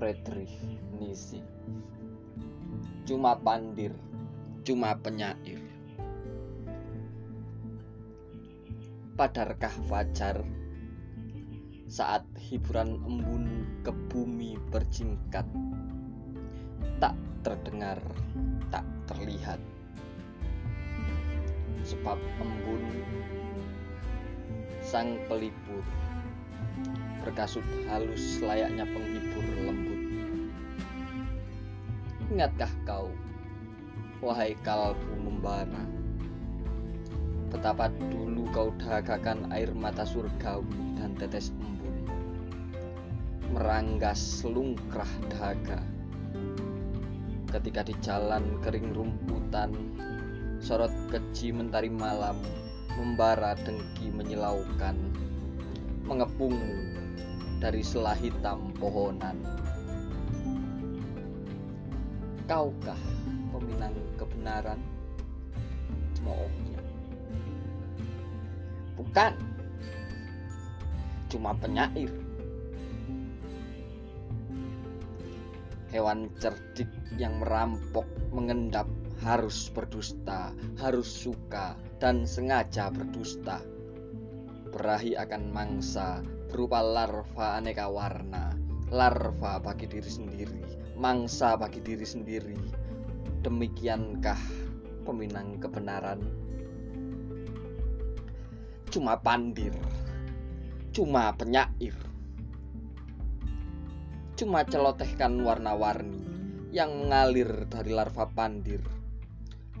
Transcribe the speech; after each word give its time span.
Friedrich 0.00 0.56
Nisi, 0.96 1.44
cuma 3.04 3.36
pandir 3.36 3.92
cuma 4.64 4.96
penyair. 4.96 5.60
Padarkah 9.12 9.76
fajar 9.92 10.40
saat 11.84 12.24
hiburan 12.48 12.96
embun 13.04 13.44
ke 13.84 13.92
bumi 14.08 14.56
berjingkat? 14.72 15.44
Tak 16.96 17.12
terdengar 17.44 18.00
tak 18.72 18.88
terlihat. 19.04 19.60
Sebab 21.84 22.16
embun 22.40 23.04
sang 24.80 25.20
pelipur 25.28 25.84
berkasut 27.20 27.64
halus 27.88 28.40
layaknya 28.40 28.88
penghibur 28.88 29.46
lembut. 29.64 30.00
Ingatkah 32.32 32.72
kau, 32.86 33.08
wahai 34.24 34.56
kalbu 34.64 35.14
membara, 35.20 35.84
betapa 37.50 37.90
dulu 38.08 38.46
kau 38.54 38.70
dahagakan 38.78 39.50
air 39.52 39.68
mata 39.74 40.06
surgawi 40.06 40.96
dan 40.96 41.12
tetes 41.18 41.52
embun, 41.58 41.96
meranggas 43.52 44.40
selungkrah 44.40 45.10
dahaga. 45.28 45.82
Ketika 47.50 47.82
di 47.82 47.98
jalan 47.98 48.62
kering 48.62 48.94
rumputan, 48.94 49.74
sorot 50.62 50.94
keji 51.10 51.50
mentari 51.50 51.90
malam, 51.90 52.38
membara 52.94 53.58
dengki 53.66 54.14
menyilaukan, 54.14 54.94
mengepungmu 56.06 57.00
dari 57.60 57.84
selah 57.84 58.16
hitam 58.16 58.72
pohonan. 58.80 59.36
Kaukah 62.48 62.96
peminang 63.52 63.94
kebenaran? 64.16 64.80
Cemoohnya. 66.16 66.80
Bukan. 68.96 69.32
Cuma 71.30 71.54
penyair. 71.54 72.10
Hewan 75.92 76.32
cerdik 76.40 76.88
yang 77.20 77.38
merampok, 77.38 78.08
mengendap, 78.32 78.88
harus 79.20 79.68
berdusta, 79.70 80.56
harus 80.80 81.06
suka, 81.06 81.76
dan 82.00 82.24
sengaja 82.24 82.88
berdusta. 82.88 83.60
Berahi 84.70 85.18
akan 85.18 85.50
mangsa 85.50 86.22
berupa 86.50 86.82
larva 86.82 87.54
aneka 87.54 87.86
warna, 87.86 88.50
larva 88.90 89.62
bagi 89.62 89.86
diri 89.86 90.10
sendiri, 90.10 90.62
mangsa 90.98 91.54
bagi 91.54 91.78
diri 91.78 92.02
sendiri. 92.02 92.58
Demikiankah 93.46 94.42
peminang 95.06 95.62
kebenaran? 95.62 96.20
Cuma 98.90 99.14
pandir, 99.22 99.72
cuma 100.90 101.30
penyair, 101.38 101.94
cuma 104.34 104.66
celotehkan 104.66 105.38
warna-warni 105.46 106.26
yang 106.74 106.90
mengalir 107.06 107.70
dari 107.70 107.94
larva 107.94 108.26
pandir. 108.26 108.82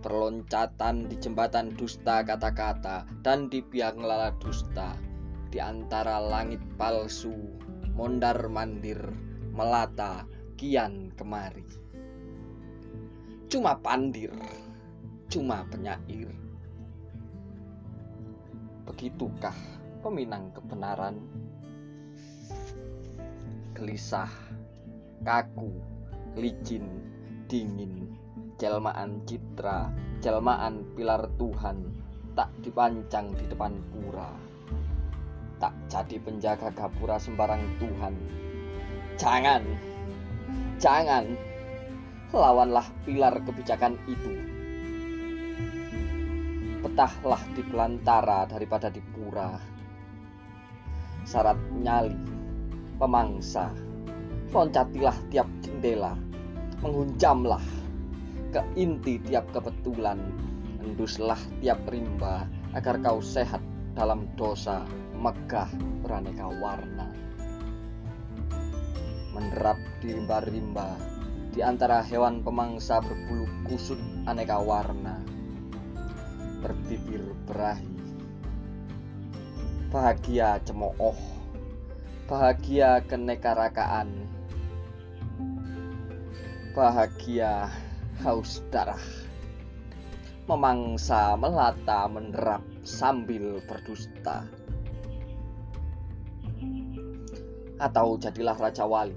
Perloncatan 0.00 1.12
di 1.12 1.20
jembatan 1.20 1.76
dusta 1.76 2.24
kata-kata 2.24 3.04
dan 3.20 3.52
di 3.52 3.60
biang 3.60 4.00
lala 4.00 4.32
dusta 4.40 5.09
di 5.50 5.58
antara 5.58 6.22
langit 6.22 6.62
palsu, 6.78 7.34
mondar 7.98 8.38
mandir, 8.46 9.02
melata, 9.50 10.22
kian 10.54 11.10
kemari. 11.18 11.66
Cuma 13.50 13.74
pandir, 13.82 14.30
cuma 15.26 15.66
penyair. 15.66 16.30
Begitukah 18.86 19.58
peminang 20.06 20.54
kebenaran? 20.54 21.18
Gelisah, 23.74 24.30
kaku, 25.26 25.74
licin, 26.38 26.86
dingin, 27.50 28.06
jelmaan 28.54 29.26
citra, 29.26 29.90
jelmaan 30.22 30.86
pilar 30.94 31.26
Tuhan, 31.34 31.90
tak 32.38 32.54
dipancang 32.62 33.34
di 33.34 33.50
depan 33.50 33.74
pura. 33.90 34.49
Tak 35.60 35.76
jadi 35.92 36.16
penjaga 36.24 36.72
gapura 36.72 37.20
sembarang 37.20 37.60
Tuhan. 37.76 38.16
Jangan, 39.20 39.60
jangan, 40.80 41.36
lawanlah 42.32 42.88
pilar 43.04 43.36
kebijakan 43.44 44.00
itu. 44.08 44.40
Petahlah 46.80 47.44
di 47.52 47.60
pelantara 47.60 48.48
daripada 48.48 48.88
di 48.88 49.04
pura. 49.04 49.60
Syarat 51.28 51.60
nyali, 51.76 52.16
pemangsa, 52.96 53.68
loncatilah 54.56 55.28
tiap 55.28 55.44
jendela, 55.60 56.16
menghunjamlah 56.80 57.60
ke 58.56 58.64
inti 58.80 59.20
tiap 59.28 59.44
kebetulan, 59.52 60.16
enduslah 60.80 61.38
tiap 61.60 61.84
rimba 61.92 62.48
agar 62.72 62.96
kau 63.04 63.20
sehat 63.20 63.60
dalam 63.94 64.30
dosa, 64.38 64.86
megah 65.16 65.70
beraneka 66.02 66.46
warna. 66.62 67.10
Menerap 69.34 69.78
di 70.02 70.14
rimba-rimba 70.14 70.98
di 71.50 71.60
antara 71.66 71.98
hewan 72.06 72.46
pemangsa 72.46 73.02
berbulu 73.02 73.46
kusut 73.66 73.98
aneka 74.30 74.62
warna, 74.62 75.18
berbibir 76.62 77.34
berahi. 77.50 77.90
Bahagia 79.90 80.62
cemooh, 80.62 81.18
bahagia 82.30 83.02
kenekarakaan, 83.10 84.06
bahagia 86.70 87.66
haus 88.22 88.62
darah, 88.70 89.02
memangsa 90.46 91.34
melata 91.34 92.06
menerap 92.06 92.62
sambil 92.82 93.60
berdusta. 93.64 94.44
Atau 97.80 98.20
jadilah 98.20 98.56
Raja 98.56 98.84
Wali 98.84 99.16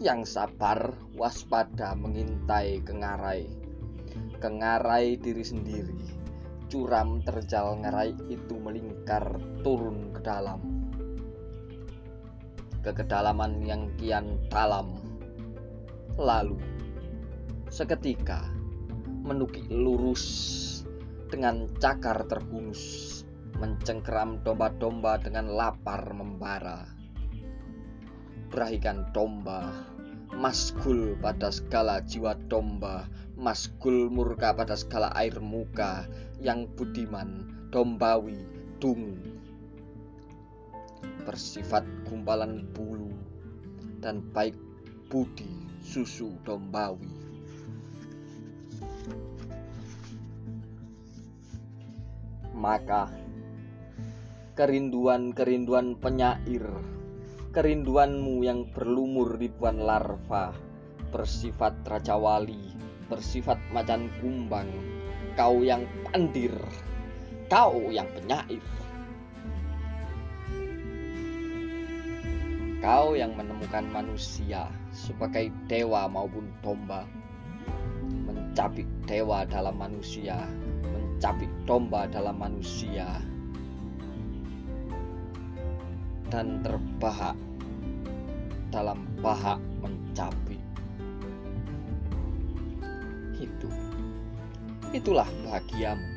yang 0.00 0.24
sabar, 0.24 0.96
waspada 1.12 1.92
mengintai 1.92 2.80
kengarai. 2.84 3.44
Kengarai 4.40 5.20
diri 5.20 5.44
sendiri, 5.44 6.00
curam 6.72 7.20
terjal 7.20 7.76
ngarai 7.84 8.16
itu 8.32 8.56
melingkar 8.56 9.36
turun 9.60 10.16
ke 10.16 10.20
dalam. 10.24 10.60
Ke 12.80 12.96
kedalaman 12.96 13.60
yang 13.60 13.92
kian 14.00 14.40
dalam. 14.48 14.96
Lalu, 16.16 16.56
seketika, 17.68 18.48
menukik 19.20 19.68
lurus 19.68 20.79
dengan 21.30 21.70
cakar 21.78 22.26
terhunus, 22.26 23.22
mencengkeram 23.56 24.42
domba-domba 24.42 25.22
dengan 25.22 25.54
lapar 25.54 26.10
membara 26.12 27.00
berahikan 28.50 29.06
domba, 29.14 29.70
maskul 30.34 31.14
pada 31.22 31.54
segala 31.54 32.02
jiwa 32.02 32.34
domba, 32.50 33.06
maskul 33.38 34.10
murka 34.10 34.50
pada 34.50 34.74
segala 34.74 35.14
air 35.14 35.38
muka, 35.38 36.10
yang 36.42 36.66
budiman, 36.74 37.46
dombawi, 37.70 38.42
dungu. 38.82 39.38
Bersifat 41.22 41.86
gumpalan 42.10 42.66
bulu 42.74 43.14
dan 44.02 44.18
baik 44.34 44.58
budi 45.06 45.48
susu 45.78 46.34
dombawi. 46.42 47.19
Maka 52.60 53.08
kerinduan-kerinduan 54.52 55.96
penyair 55.96 56.68
kerinduanmu 57.50 58.46
yang 58.46 58.62
berlumur 58.70 59.34
ribuan 59.34 59.82
larva, 59.82 60.54
bersifat 61.10 61.74
raja 61.82 62.14
wali, 62.14 62.70
bersifat 63.10 63.58
macan 63.74 64.06
kumbang, 64.22 64.70
kau 65.34 65.58
yang 65.66 65.82
pandir, 66.06 66.54
kau 67.50 67.90
yang 67.90 68.06
penyair. 68.14 68.62
Kau 72.80 73.12
yang 73.18 73.34
menemukan 73.36 73.84
manusia 73.90 74.70
sebagai 74.94 75.50
dewa 75.66 76.06
maupun 76.06 76.48
domba, 76.62 77.02
mencapik 78.06 78.86
dewa 79.10 79.42
dalam 79.42 79.74
manusia, 79.74 80.46
mencapik 81.20 81.52
domba 81.68 82.08
dalam 82.08 82.32
manusia, 82.40 83.04
dan 86.32 86.64
terbahak 86.64 87.36
dalam 88.72 89.04
bahak 89.20 89.60
mencapi. 89.84 90.56
Itu. 93.36 93.68
Itulah 94.96 95.28
bahagiamu. 95.44 96.08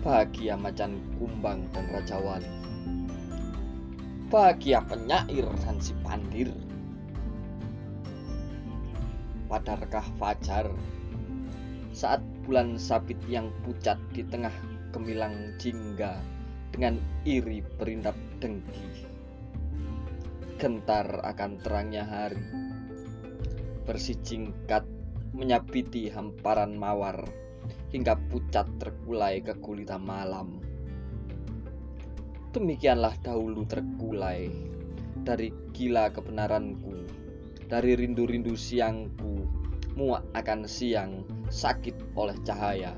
Bahagia 0.00 0.56
macan 0.56 0.96
kumbang 1.20 1.68
dan 1.76 1.84
raja 1.92 2.16
wali. 2.16 2.48
Bahagia 4.32 4.80
penyair 4.88 5.44
dan 5.68 5.76
si 5.84 5.92
pandir. 6.00 6.48
Pada 9.52 9.76
rekah 9.76 10.08
fajar, 10.16 10.72
saat 12.00 12.24
bulan 12.48 12.80
sabit 12.80 13.20
yang 13.28 13.52
pucat 13.60 14.00
di 14.16 14.24
tengah 14.24 14.56
gemilang 14.88 15.52
jingga 15.60 16.16
dengan 16.72 16.96
iri 17.28 17.60
berindap 17.76 18.16
dengki. 18.40 19.04
Gentar 20.56 21.20
akan 21.20 21.60
terangnya 21.60 22.08
hari, 22.08 22.40
bersijingkat 23.84 24.88
menyabiti 25.36 26.08
hamparan 26.08 26.72
mawar 26.72 27.20
hingga 27.92 28.16
pucat 28.32 28.64
terkulai 28.80 29.44
ke 29.44 29.52
gulita 29.60 30.00
malam. 30.00 30.56
Demikianlah 32.56 33.12
dahulu 33.20 33.68
terkulai 33.68 34.48
dari 35.20 35.52
gila 35.76 36.08
kebenaranku, 36.16 37.04
dari 37.68 37.92
rindu-rindu 37.92 38.56
siangku, 38.56 39.59
muak 39.98 40.22
akan 40.38 40.66
siang, 40.66 41.26
sakit 41.50 41.94
oleh 42.14 42.36
cahaya, 42.46 42.94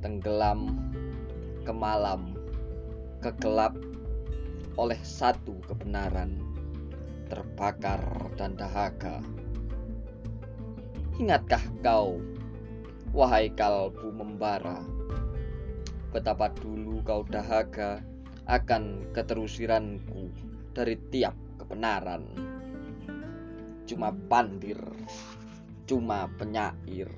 tenggelam 0.00 0.80
ke 1.62 1.72
malam, 1.72 2.34
kegelap 3.20 3.76
oleh 4.80 4.98
satu 5.04 5.60
kebenaran, 5.68 6.40
terbakar 7.28 8.00
dan 8.40 8.56
dahaga. 8.56 9.20
Ingatkah 11.20 11.62
kau, 11.84 12.18
wahai 13.12 13.52
kalbu 13.52 14.08
membara, 14.10 14.80
betapa 16.10 16.48
dulu 16.56 17.04
kau 17.04 17.22
dahaga 17.28 18.00
akan 18.48 19.06
keterusiranku 19.14 20.32
dari 20.72 20.96
tiap 21.12 21.36
kebenaran. 21.60 22.24
Cuma 23.86 24.10
pandir, 24.26 24.80
cuma 25.86 26.28
penyair. 26.38 27.10